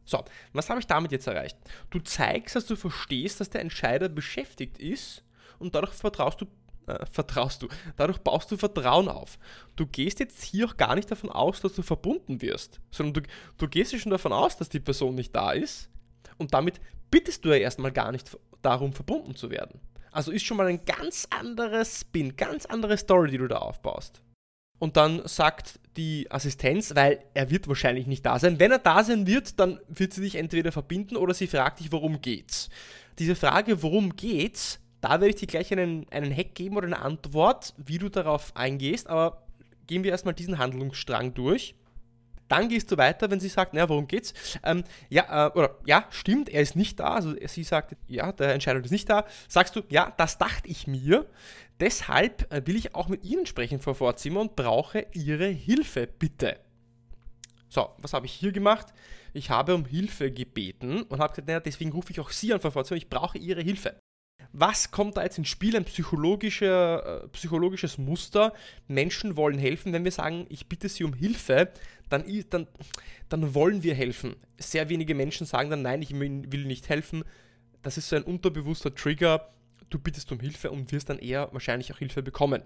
So, 0.04 0.24
was 0.52 0.70
habe 0.70 0.78
ich 0.78 0.86
damit 0.86 1.10
jetzt 1.10 1.26
erreicht? 1.26 1.58
Du 1.90 1.98
zeigst, 1.98 2.54
dass 2.54 2.66
du 2.66 2.76
verstehst, 2.76 3.40
dass 3.40 3.50
der 3.50 3.60
Entscheider 3.60 4.08
beschäftigt 4.08 4.78
ist 4.78 5.24
und 5.58 5.74
dadurch 5.74 5.94
vertraust 5.94 6.40
du, 6.40 6.46
äh, 6.86 7.04
vertraust 7.06 7.62
du, 7.62 7.68
dadurch 7.96 8.18
baust 8.18 8.52
du 8.52 8.56
Vertrauen 8.56 9.08
auf. 9.08 9.36
Du 9.74 9.84
gehst 9.84 10.20
jetzt 10.20 10.44
hier 10.44 10.66
auch 10.66 10.76
gar 10.76 10.94
nicht 10.94 11.10
davon 11.10 11.30
aus, 11.30 11.60
dass 11.60 11.74
du 11.74 11.82
verbunden 11.82 12.40
wirst, 12.40 12.80
sondern 12.92 13.24
du, 13.24 13.30
du 13.58 13.68
gehst 13.68 13.92
ja 13.92 13.98
schon 13.98 14.12
davon 14.12 14.32
aus, 14.32 14.56
dass 14.56 14.68
die 14.68 14.78
Person 14.78 15.16
nicht 15.16 15.34
da 15.34 15.50
ist 15.50 15.90
und 16.38 16.54
damit 16.54 16.80
bittest 17.10 17.44
du 17.44 17.48
ja 17.48 17.56
erstmal 17.56 17.90
gar 17.90 18.12
nicht 18.12 18.38
darum, 18.62 18.92
verbunden 18.92 19.34
zu 19.34 19.50
werden. 19.50 19.80
Also 20.16 20.32
ist 20.32 20.46
schon 20.46 20.56
mal 20.56 20.66
ein 20.66 20.82
ganz 20.86 21.28
anderer 21.28 21.84
Spin, 21.84 22.36
ganz 22.36 22.64
andere 22.64 22.96
Story, 22.96 23.30
die 23.30 23.36
du 23.36 23.48
da 23.48 23.58
aufbaust. 23.58 24.22
Und 24.78 24.96
dann 24.96 25.20
sagt 25.28 25.78
die 25.98 26.26
Assistenz, 26.30 26.94
weil 26.94 27.22
er 27.34 27.50
wird 27.50 27.68
wahrscheinlich 27.68 28.06
nicht 28.06 28.24
da 28.24 28.38
sein. 28.38 28.58
Wenn 28.58 28.72
er 28.72 28.78
da 28.78 29.04
sein 29.04 29.26
wird, 29.26 29.60
dann 29.60 29.78
wird 29.88 30.14
sie 30.14 30.22
dich 30.22 30.36
entweder 30.36 30.72
verbinden 30.72 31.16
oder 31.16 31.34
sie 31.34 31.46
fragt 31.46 31.80
dich, 31.80 31.92
worum 31.92 32.22
geht's. 32.22 32.70
Diese 33.18 33.36
Frage, 33.36 33.82
worum 33.82 34.16
geht's, 34.16 34.80
Da 35.02 35.20
werde 35.20 35.28
ich 35.28 35.36
dir 35.36 35.46
gleich 35.46 35.70
einen, 35.70 36.08
einen 36.10 36.34
Hack 36.34 36.54
geben 36.54 36.78
oder 36.78 36.86
eine 36.86 37.00
Antwort, 37.00 37.74
wie 37.76 37.98
du 37.98 38.08
darauf 38.08 38.56
eingehst, 38.56 39.08
aber 39.08 39.46
gehen 39.86 40.02
wir 40.02 40.10
erstmal 40.10 40.34
diesen 40.34 40.58
Handlungsstrang 40.58 41.34
durch. 41.34 41.74
Dann 42.48 42.68
gehst 42.68 42.90
du 42.90 42.96
weiter, 42.96 43.30
wenn 43.30 43.40
sie 43.40 43.48
sagt, 43.48 43.74
naja, 43.74 43.88
worum 43.88 44.06
geht's? 44.06 44.32
Ähm, 44.62 44.84
ja, 45.08 45.48
äh, 45.48 45.50
oder 45.52 45.78
ja, 45.84 46.06
stimmt, 46.10 46.48
er 46.48 46.62
ist 46.62 46.76
nicht 46.76 47.00
da. 47.00 47.14
Also 47.14 47.34
sie 47.46 47.64
sagt, 47.64 47.96
ja, 48.08 48.32
der 48.32 48.54
Entscheider 48.54 48.84
ist 48.84 48.90
nicht 48.90 49.08
da. 49.08 49.24
Sagst 49.48 49.74
du, 49.76 49.82
ja, 49.88 50.12
das 50.16 50.38
dachte 50.38 50.68
ich 50.68 50.86
mir. 50.86 51.26
Deshalb 51.80 52.52
äh, 52.52 52.66
will 52.66 52.76
ich 52.76 52.94
auch 52.94 53.08
mit 53.08 53.24
Ihnen 53.24 53.46
sprechen, 53.46 53.80
Frau 53.80 53.94
Vorzimmer, 53.94 54.40
und 54.40 54.56
brauche 54.56 55.06
Ihre 55.12 55.46
Hilfe, 55.46 56.06
bitte. 56.06 56.58
So, 57.68 57.90
was 57.98 58.12
habe 58.12 58.26
ich 58.26 58.32
hier 58.32 58.52
gemacht? 58.52 58.86
Ich 59.34 59.50
habe 59.50 59.74
um 59.74 59.84
Hilfe 59.84 60.30
gebeten 60.30 61.02
und 61.02 61.20
habe 61.20 61.32
gesagt, 61.32 61.48
naja, 61.48 61.60
deswegen 61.60 61.92
rufe 61.92 62.12
ich 62.12 62.20
auch 62.20 62.30
Sie 62.30 62.54
an, 62.54 62.60
Frau 62.60 62.70
Vorzimmer, 62.70 62.96
ich 62.96 63.10
brauche 63.10 63.38
Ihre 63.38 63.60
Hilfe. 63.60 64.00
Was 64.58 64.90
kommt 64.90 65.18
da 65.18 65.22
jetzt 65.22 65.36
ins 65.36 65.48
Spiel? 65.48 65.76
Ein 65.76 65.84
psychologischer, 65.84 67.24
äh, 67.24 67.28
psychologisches 67.28 67.98
Muster. 67.98 68.54
Menschen 68.88 69.36
wollen 69.36 69.58
helfen. 69.58 69.92
Wenn 69.92 70.04
wir 70.04 70.10
sagen, 70.10 70.46
ich 70.48 70.66
bitte 70.66 70.88
Sie 70.88 71.04
um 71.04 71.12
Hilfe, 71.12 71.70
dann, 72.08 72.24
dann, 72.48 72.66
dann 73.28 73.54
wollen 73.54 73.82
wir 73.82 73.94
helfen. 73.94 74.34
Sehr 74.56 74.88
wenige 74.88 75.14
Menschen 75.14 75.46
sagen 75.46 75.68
dann, 75.68 75.82
nein, 75.82 76.00
ich 76.00 76.18
will 76.18 76.64
nicht 76.64 76.88
helfen. 76.88 77.22
Das 77.82 77.98
ist 77.98 78.08
so 78.08 78.16
ein 78.16 78.22
unterbewusster 78.22 78.94
Trigger. 78.94 79.52
Du 79.90 79.98
bittest 79.98 80.32
um 80.32 80.40
Hilfe 80.40 80.70
und 80.70 80.90
wirst 80.90 81.10
dann 81.10 81.18
eher 81.18 81.52
wahrscheinlich 81.52 81.92
auch 81.92 81.98
Hilfe 81.98 82.22
bekommen. 82.22 82.62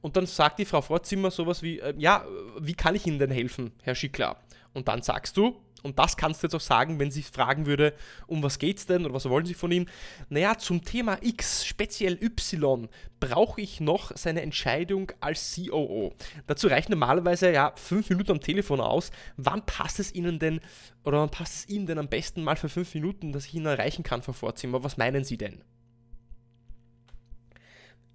Und 0.00 0.16
dann 0.16 0.24
sagt 0.24 0.58
die 0.58 0.64
Frau 0.64 0.80
Vorzimmer 0.80 1.30
sowas 1.30 1.62
wie, 1.62 1.80
äh, 1.80 1.94
ja, 1.98 2.24
wie 2.58 2.74
kann 2.74 2.94
ich 2.94 3.06
Ihnen 3.06 3.18
denn 3.18 3.30
helfen, 3.30 3.72
Herr 3.82 3.94
Schickler? 3.94 4.40
Und 4.72 4.88
dann 4.88 5.02
sagst 5.02 5.36
du, 5.36 5.60
und 5.86 5.98
das 5.98 6.16
kannst 6.16 6.42
du 6.42 6.46
jetzt 6.46 6.54
auch 6.54 6.60
sagen, 6.60 6.98
wenn 6.98 7.10
sie 7.10 7.22
fragen 7.22 7.64
würde, 7.64 7.94
um 8.26 8.42
was 8.42 8.58
geht's 8.58 8.86
denn 8.86 9.04
oder 9.04 9.14
was 9.14 9.28
wollen 9.28 9.46
sie 9.46 9.54
von 9.54 9.70
ihm? 9.70 9.86
Naja, 10.28 10.58
zum 10.58 10.84
Thema 10.84 11.18
X, 11.22 11.64
speziell 11.64 12.18
Y, 12.22 12.88
brauche 13.20 13.60
ich 13.60 13.80
noch 13.80 14.10
seine 14.14 14.42
Entscheidung 14.42 15.12
als 15.20 15.54
COO. 15.54 16.12
Dazu 16.46 16.66
reicht 16.66 16.90
normalerweise 16.90 17.52
ja 17.52 17.72
fünf 17.76 18.10
Minuten 18.10 18.32
am 18.32 18.40
Telefon 18.40 18.80
aus. 18.80 19.12
Wann 19.36 19.64
passt 19.64 20.00
es 20.00 20.14
Ihnen 20.14 20.38
denn 20.38 20.60
oder 21.04 21.20
wann 21.20 21.30
passt 21.30 21.54
es 21.54 21.68
Ihnen 21.68 21.86
denn 21.86 21.98
am 21.98 22.08
besten 22.08 22.42
mal 22.42 22.56
für 22.56 22.68
fünf 22.68 22.92
Minuten, 22.94 23.32
dass 23.32 23.46
ich 23.46 23.54
ihn 23.54 23.64
erreichen 23.64 24.02
kann, 24.02 24.22
Frau 24.22 24.32
Vorzimmer? 24.32 24.82
Was 24.82 24.96
meinen 24.96 25.24
Sie 25.24 25.38
denn? 25.38 25.62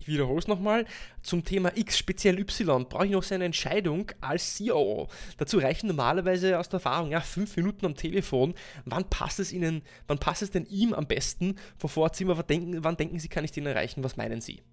Ich 0.01 0.07
wiederhole 0.07 0.39
es 0.39 0.47
nochmal, 0.47 0.85
zum 1.21 1.45
Thema 1.45 1.77
X, 1.77 1.97
speziell 1.97 2.39
Y, 2.39 2.87
brauche 2.89 3.05
ich 3.05 3.11
noch 3.11 3.23
seine 3.23 3.45
Entscheidung 3.45 4.11
als 4.19 4.57
COO. 4.57 5.07
Dazu 5.37 5.59
reichen 5.59 5.87
normalerweise 5.87 6.57
aus 6.57 6.69
der 6.69 6.77
Erfahrung 6.79 7.11
ja 7.11 7.21
fünf 7.21 7.55
Minuten 7.55 7.85
am 7.85 7.95
Telefon. 7.95 8.55
Wann 8.85 9.09
passt 9.09 9.39
es 9.39 9.53
Ihnen, 9.53 9.83
wann 10.07 10.17
passt 10.17 10.41
es 10.41 10.49
denn 10.49 10.65
ihm 10.65 10.93
am 10.93 11.05
besten 11.05 11.55
vor 11.77 11.89
Vorzimmer? 11.89 12.35
Wann 12.35 12.47
denken, 12.47 12.83
wann 12.83 12.97
denken 12.97 13.19
Sie, 13.19 13.29
kann 13.29 13.45
ich 13.45 13.51
den 13.51 13.67
erreichen? 13.67 14.03
Was 14.03 14.17
meinen 14.17 14.41
Sie? 14.41 14.63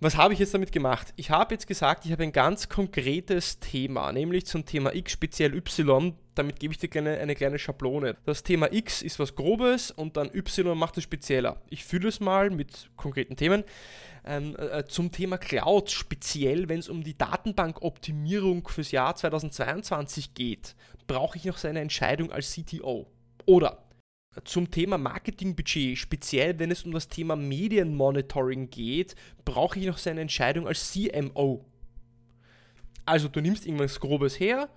Was 0.00 0.16
habe 0.16 0.32
ich 0.32 0.38
jetzt 0.38 0.54
damit 0.54 0.70
gemacht? 0.70 1.12
Ich 1.16 1.30
habe 1.30 1.54
jetzt 1.54 1.66
gesagt, 1.66 2.06
ich 2.06 2.12
habe 2.12 2.22
ein 2.22 2.30
ganz 2.30 2.68
konkretes 2.68 3.58
Thema, 3.58 4.12
nämlich 4.12 4.46
zum 4.46 4.64
Thema 4.64 4.94
X, 4.94 5.10
speziell 5.10 5.56
Y. 5.56 6.14
Damit 6.38 6.60
gebe 6.60 6.72
ich 6.72 6.78
dir 6.78 6.88
eine, 7.00 7.18
eine 7.18 7.34
kleine 7.34 7.58
Schablone. 7.58 8.16
Das 8.24 8.44
Thema 8.44 8.72
X 8.72 9.02
ist 9.02 9.18
was 9.18 9.34
Grobes 9.34 9.90
und 9.90 10.16
dann 10.16 10.30
Y 10.32 10.78
macht 10.78 10.96
es 10.96 11.02
spezieller. 11.02 11.60
Ich 11.68 11.84
fühle 11.84 12.08
es 12.08 12.20
mal 12.20 12.50
mit 12.50 12.90
konkreten 12.96 13.34
Themen. 13.34 13.64
Ähm, 14.24 14.54
äh, 14.56 14.84
zum 14.84 15.10
Thema 15.10 15.36
Cloud, 15.36 15.90
speziell 15.90 16.68
wenn 16.68 16.78
es 16.78 16.88
um 16.88 17.02
die 17.02 17.18
Datenbankoptimierung 17.18 18.68
fürs 18.68 18.92
Jahr 18.92 19.16
2022 19.16 20.34
geht, 20.34 20.76
brauche 21.08 21.38
ich 21.38 21.44
noch 21.44 21.58
seine 21.58 21.80
Entscheidung 21.80 22.30
als 22.30 22.52
CTO. 22.52 23.06
Oder 23.46 23.82
zum 24.44 24.70
Thema 24.70 24.96
Marketingbudget, 24.96 25.98
speziell 25.98 26.58
wenn 26.60 26.70
es 26.70 26.84
um 26.84 26.92
das 26.92 27.08
Thema 27.08 27.34
Medienmonitoring 27.34 28.70
geht, 28.70 29.16
brauche 29.44 29.80
ich 29.80 29.86
noch 29.86 29.98
seine 29.98 30.20
Entscheidung 30.20 30.68
als 30.68 30.92
CMO. 30.92 31.64
Also 33.06 33.28
du 33.28 33.40
nimmst 33.40 33.66
irgendwas 33.66 33.98
Grobes 33.98 34.38
her, 34.38 34.68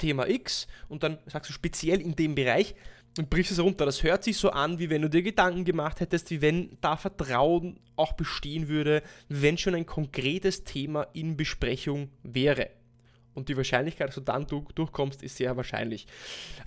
Thema 0.00 0.28
X, 0.28 0.66
und 0.88 1.04
dann 1.04 1.18
sagst 1.26 1.50
du 1.50 1.54
speziell 1.54 2.00
in 2.00 2.16
dem 2.16 2.34
Bereich 2.34 2.74
und 3.18 3.30
brichst 3.30 3.52
es 3.52 3.60
runter. 3.60 3.86
Das 3.86 4.02
hört 4.02 4.24
sich 4.24 4.36
so 4.36 4.50
an, 4.50 4.78
wie 4.78 4.90
wenn 4.90 5.02
du 5.02 5.08
dir 5.08 5.22
Gedanken 5.22 5.64
gemacht 5.64 6.00
hättest, 6.00 6.30
wie 6.30 6.42
wenn 6.42 6.76
da 6.80 6.96
Vertrauen 6.96 7.78
auch 7.96 8.12
bestehen 8.12 8.68
würde, 8.68 9.02
wenn 9.28 9.58
schon 9.58 9.74
ein 9.74 9.86
konkretes 9.86 10.64
Thema 10.64 11.06
in 11.12 11.36
Besprechung 11.36 12.10
wäre 12.22 12.70
und 13.34 13.48
die 13.48 13.56
Wahrscheinlichkeit, 13.56 14.08
dass 14.08 14.14
du 14.16 14.20
dann 14.20 14.46
durchkommst, 14.46 15.22
ist 15.22 15.36
sehr 15.36 15.56
wahrscheinlich. 15.56 16.06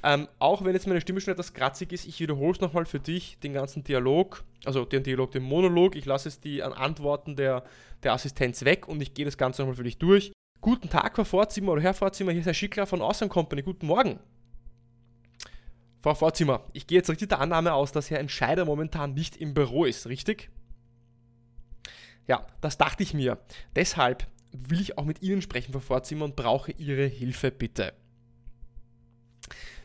Ähm, 0.04 0.28
auch 0.40 0.64
wenn 0.64 0.74
jetzt 0.74 0.88
meine 0.88 1.02
Stimme 1.02 1.22
schon 1.22 1.34
etwas 1.34 1.54
kratzig 1.54 1.92
ist, 1.92 2.06
ich 2.06 2.20
wiederhole 2.20 2.54
es 2.54 2.62
nochmal 2.62 2.86
für 2.86 3.00
dich, 3.00 3.38
den 3.40 3.54
ganzen 3.54 3.84
Dialog, 3.84 4.44
also 4.66 4.86
den 4.86 5.04
Dialog, 5.04 5.32
den 5.32 5.44
Monolog, 5.44 5.96
ich 5.96 6.06
lasse 6.06 6.30
es 6.30 6.40
die 6.40 6.64
Antworten 6.64 7.36
der, 7.36 7.64
der 8.04 8.14
Assistenz 8.14 8.66
weg 8.66 8.88
und 8.88 9.02
ich 9.02 9.14
gehe 9.14 9.26
das 9.26 9.38
Ganze 9.38 9.62
nochmal 9.62 9.76
für 9.76 9.84
dich 9.84 9.98
durch. 9.98 10.33
Guten 10.64 10.90
Tag, 10.90 11.14
Frau 11.18 11.26
Vorzimmer 11.26 11.74
oder 11.74 11.82
Herr 11.82 11.94
Vorzimmer, 11.94 12.32
hier 12.32 12.40
ist 12.40 12.46
Herr 12.46 12.54
Schickler 12.54 12.88
von 12.88 13.02
Awesome 13.02 13.28
Company, 13.28 13.64
guten 13.64 13.86
Morgen. 13.86 14.18
Frau 16.00 16.16
Vorzimmer, 16.16 16.64
ich 16.72 16.88
gehe 16.88 17.00
jetzt 17.00 17.10
richtig 17.10 17.28
der 17.28 17.42
Annahme 17.42 17.74
aus, 17.74 17.92
dass 17.92 18.10
Herr 18.10 18.22
Entscheider 18.22 18.64
momentan 18.64 19.14
nicht 19.14 19.36
im 19.36 19.54
Büro 19.54 19.84
ist, 19.84 20.08
richtig? 20.08 20.50
Ja, 22.28 22.48
das 22.62 22.78
dachte 22.78 23.04
ich 23.04 23.14
mir. 23.14 23.40
Deshalb 23.76 24.26
will 24.54 24.80
ich 24.80 24.98
auch 24.98 25.04
mit 25.04 25.22
Ihnen 25.22 25.42
sprechen, 25.42 25.74
Frau 25.74 25.82
Vorzimmer, 25.82 26.24
und 26.24 26.38
brauche 26.38 26.72
Ihre 26.72 27.08
Hilfe 27.08 27.52
bitte. 27.52 27.92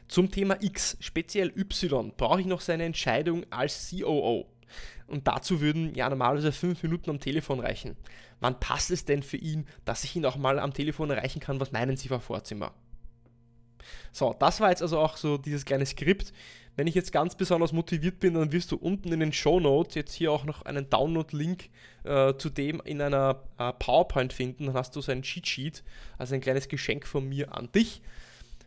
Zum 0.07 0.31
Thema 0.31 0.63
X, 0.63 0.97
speziell 1.01 1.53
Y, 1.59 2.13
brauche 2.17 2.41
ich 2.41 2.47
noch 2.47 2.61
seine 2.61 2.85
Entscheidung 2.85 3.45
als 3.51 3.91
COO. 3.91 4.47
Und 5.07 5.27
dazu 5.27 5.61
würden 5.61 5.95
ja 5.95 6.09
normalerweise 6.09 6.53
fünf 6.53 6.83
Minuten 6.83 7.11
am 7.11 7.21
Telefon 7.21 7.61
reichen. 7.61 7.97
Wann 8.41 8.61
passt 8.61 8.91
es 8.91 9.05
denn 9.05 9.23
für 9.23 9.37
ihn, 9.37 9.67
dass 9.85 10.05
ich 10.05 10.15
ihn 10.17 10.27
auch 10.27 10.37
mal 10.37 10.59
am 10.59 10.73
Telefon 10.73 11.11
erreichen 11.11 11.41
kann? 11.41 11.61
Was 11.61 11.73
meinen 11.73 11.97
Sie, 11.97 12.09
Frau 12.09 12.19
Vorzimmer? 12.19 12.73
So, 14.13 14.35
das 14.39 14.61
war 14.61 14.71
jetzt 14.71 14.83
also 14.83 14.99
auch 14.99 15.17
so 15.17 15.39
dieses 15.39 15.65
kleine 15.65 15.87
Skript. 15.87 16.33
Wenn 16.77 16.87
ich 16.87 16.95
jetzt 16.95 17.11
ganz 17.11 17.35
besonders 17.35 17.73
motiviert 17.73 18.21
bin, 18.21 18.35
dann 18.35 18.53
wirst 18.53 18.71
du 18.71 18.77
unten 18.77 19.13
in 19.13 19.21
den 19.21 19.33
Show 19.33 19.59
Notes 19.59 19.97
jetzt 19.97 20.15
hier 20.15 20.31
auch 20.31 20.45
noch 20.45 20.63
einen 20.63 20.89
Download-Link 20.89 21.71
äh, 22.05 22.35
zu 22.37 22.51
dem 22.51 22.81
in 22.85 23.03
einer 23.03 23.43
äh, 23.59 23.73
PowerPoint 23.73 24.33
finden. 24.33 24.67
Dann 24.67 24.75
hast 24.77 24.95
du 24.95 25.01
so 25.01 25.11
ein 25.11 25.23
Cheat 25.23 25.47
Sheet, 25.47 25.83
also 26.19 26.35
ein 26.35 26.41
kleines 26.41 26.69
Geschenk 26.69 27.07
von 27.07 27.29
mir 27.29 27.53
an 27.53 27.73
dich. 27.73 28.01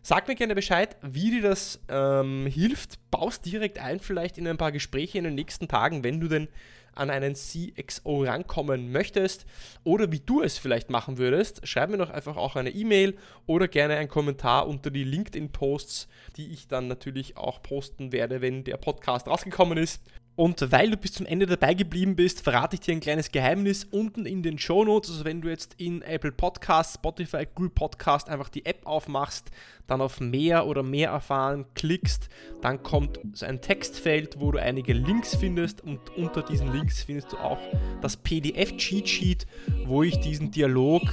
Sag 0.03 0.27
mir 0.27 0.34
gerne 0.34 0.55
Bescheid, 0.55 0.98
wie 1.03 1.29
dir 1.29 1.43
das 1.43 1.79
ähm, 1.88 2.48
hilft. 2.48 2.98
Baust 3.12 3.46
direkt 3.46 3.77
ein, 3.77 4.00
vielleicht 4.00 4.39
in 4.39 4.48
ein 4.48 4.58
paar 4.58 4.72
Gespräche 4.72 5.20
in 5.20 5.25
den 5.25 5.36
nächsten 5.36 5.67
Tagen, 5.67 6.03
wenn 6.03 6.20
du 6.20 6.27
denn 6.27 6.48
an 6.93 7.12
einen 7.12 7.36
CXO 7.36 8.24
rankommen 8.24 8.91
möchtest 8.91 9.46
oder 9.84 10.12
wie 10.12 10.20
du 10.20 10.41
es 10.41 10.58
vielleicht 10.58 10.89
machen 10.89 11.17
würdest, 11.17 11.65
schreib 11.67 11.89
mir 11.89 11.98
doch 11.98 12.10
einfach 12.10 12.36
auch 12.36 12.55
eine 12.55 12.72
E-Mail 12.72 13.15
oder 13.46 13.67
gerne 13.67 13.96
einen 13.96 14.10
Kommentar 14.10 14.67
unter 14.67 14.89
die 14.89 15.03
LinkedIn-Posts, 15.03 16.08
die 16.36 16.51
ich 16.51 16.67
dann 16.67 16.88
natürlich 16.88 17.38
auch 17.38 17.62
posten 17.62 18.12
werde, 18.12 18.41
wenn 18.41 18.63
der 18.63 18.77
Podcast 18.77 19.27
rausgekommen 19.27 19.77
ist. 19.77 20.01
Und 20.41 20.71
weil 20.71 20.89
du 20.89 20.98
bis 20.98 21.13
zum 21.13 21.27
Ende 21.27 21.45
dabei 21.45 21.75
geblieben 21.75 22.15
bist, 22.15 22.41
verrate 22.41 22.74
ich 22.74 22.79
dir 22.79 22.93
ein 22.93 23.00
kleines 23.00 23.31
Geheimnis 23.31 23.83
unten 23.83 24.25
in 24.25 24.41
den 24.41 24.57
Show 24.57 24.83
Notes. 24.83 25.12
Also 25.12 25.24
wenn 25.24 25.39
du 25.39 25.50
jetzt 25.50 25.75
in 25.77 26.01
Apple 26.01 26.31
Podcasts, 26.31 26.95
Spotify, 26.95 27.45
Google 27.45 27.69
Podcast 27.69 28.27
einfach 28.27 28.50
die 28.50 28.65
App 28.65 28.88
aufmachst, 28.88 29.51
dann 29.86 30.01
auf 30.01 30.19
mehr 30.19 30.65
oder 30.65 30.81
mehr 30.81 31.12
erfahren 31.12 31.65
klickst, 31.75 32.27
dann 32.60 32.81
kommt 32.81 33.19
so 33.33 33.45
ein 33.45 33.62
Textfeld, 33.62 34.39
wo 34.39 34.51
du 34.51 34.57
einige 34.57 34.93
Links 34.93 35.36
findest 35.36 35.81
und 35.81 36.00
unter 36.17 36.41
diesen 36.41 36.74
Links 36.74 37.03
findest 37.03 37.33
du 37.33 37.38
auch 37.38 37.60
das 38.01 38.17
PDF 38.17 38.75
Cheat 38.77 39.07
Sheet, 39.07 39.45
wo 39.86 40.01
ich 40.01 40.21
diesen 40.21 40.50
Dialog, 40.50 41.03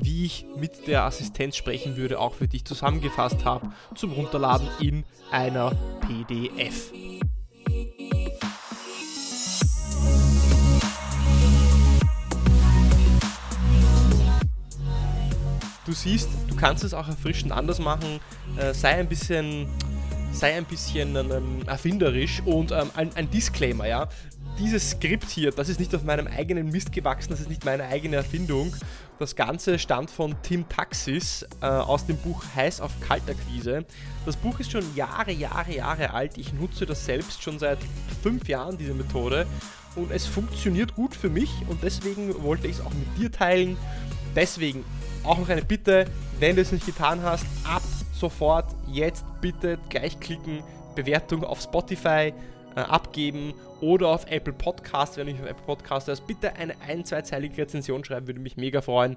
wie 0.00 0.24
ich 0.24 0.46
mit 0.56 0.86
der 0.86 1.02
Assistenz 1.02 1.54
sprechen 1.54 1.98
würde, 1.98 2.18
auch 2.18 2.32
für 2.32 2.48
dich 2.48 2.64
zusammengefasst 2.64 3.44
habe 3.44 3.72
zum 3.94 4.12
Runterladen 4.12 4.68
in 4.80 5.04
einer 5.30 5.72
PDF. 6.00 6.94
Du 15.90 15.94
siehst, 15.94 16.28
du 16.48 16.54
kannst 16.54 16.84
es 16.84 16.94
auch 16.94 17.08
erfrischend 17.08 17.50
anders 17.50 17.80
machen. 17.80 18.20
Äh, 18.56 18.72
sei 18.72 18.94
ein 18.94 19.08
bisschen, 19.08 19.66
sei 20.32 20.56
ein 20.56 20.64
bisschen 20.64 21.16
ähm, 21.16 21.62
erfinderisch 21.66 22.40
und 22.44 22.70
ähm, 22.70 22.90
ein, 22.94 23.14
ein 23.16 23.28
Disclaimer, 23.30 23.86
ja. 23.86 24.08
Dieses 24.58 24.90
Skript 24.90 25.28
hier, 25.30 25.52
das 25.52 25.68
ist 25.68 25.80
nicht 25.80 25.94
auf 25.94 26.04
meinem 26.04 26.26
eigenen 26.26 26.68
Mist 26.68 26.92
gewachsen, 26.92 27.30
das 27.30 27.40
ist 27.40 27.48
nicht 27.48 27.64
meine 27.64 27.84
eigene 27.84 28.16
Erfindung. 28.16 28.74
Das 29.18 29.34
Ganze 29.34 29.78
stammt 29.78 30.10
von 30.10 30.36
Tim 30.42 30.68
Taxis 30.68 31.46
äh, 31.60 31.66
aus 31.66 32.06
dem 32.06 32.16
Buch 32.18 32.42
Heiß 32.54 32.80
auf 32.80 32.92
Kaltakquise. 33.00 33.84
Das 34.24 34.36
Buch 34.36 34.60
ist 34.60 34.70
schon 34.70 34.84
Jahre, 34.94 35.32
Jahre, 35.32 35.74
Jahre 35.74 36.14
alt. 36.14 36.38
Ich 36.38 36.52
nutze 36.52 36.86
das 36.86 37.04
selbst 37.04 37.42
schon 37.42 37.58
seit 37.58 37.78
fünf 38.22 38.48
Jahren, 38.48 38.78
diese 38.78 38.94
Methode. 38.94 39.46
Und 39.96 40.12
es 40.12 40.26
funktioniert 40.26 40.94
gut 40.94 41.16
für 41.16 41.30
mich 41.30 41.50
und 41.68 41.82
deswegen 41.82 42.42
wollte 42.42 42.68
ich 42.68 42.76
es 42.76 42.80
auch 42.80 42.92
mit 42.92 43.18
dir 43.18 43.32
teilen. 43.32 43.76
Deswegen 44.36 44.84
auch 45.24 45.38
noch 45.38 45.48
eine 45.48 45.62
Bitte, 45.62 46.06
wenn 46.38 46.56
du 46.56 46.62
es 46.62 46.72
nicht 46.72 46.86
getan 46.86 47.22
hast, 47.22 47.44
ab 47.64 47.82
sofort 48.12 48.66
jetzt 48.90 49.24
bitte 49.40 49.78
gleich 49.88 50.18
klicken, 50.20 50.62
Bewertung 50.94 51.44
auf 51.44 51.60
Spotify 51.60 52.32
äh, 52.76 52.80
abgeben 52.80 53.54
oder 53.80 54.08
auf 54.08 54.30
Apple 54.30 54.52
Podcast, 54.52 55.16
wenn 55.16 55.26
du 55.26 55.32
mich 55.32 55.42
auf 55.42 55.48
Apple 55.48 55.64
Podcast 55.64 56.08
hast, 56.08 56.26
bitte 56.26 56.54
eine 56.56 56.78
ein-, 56.80 57.04
zweizeilige 57.04 57.62
Rezension 57.62 58.04
schreiben, 58.04 58.26
würde 58.26 58.40
mich 58.40 58.56
mega 58.56 58.80
freuen. 58.80 59.16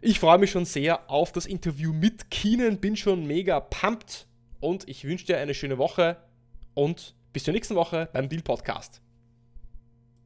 Ich 0.00 0.20
freue 0.20 0.38
mich 0.38 0.50
schon 0.50 0.64
sehr 0.64 1.10
auf 1.10 1.32
das 1.32 1.46
Interview 1.46 1.92
mit 1.92 2.30
Keenan, 2.30 2.78
bin 2.78 2.96
schon 2.96 3.26
mega 3.26 3.60
pumped 3.60 4.26
und 4.60 4.88
ich 4.88 5.04
wünsche 5.04 5.26
dir 5.26 5.38
eine 5.38 5.54
schöne 5.54 5.78
Woche 5.78 6.16
und 6.74 7.14
bis 7.32 7.44
zur 7.44 7.54
nächsten 7.54 7.74
Woche 7.74 8.08
beim 8.12 8.28
Deal 8.28 8.42
Podcast. 8.42 9.03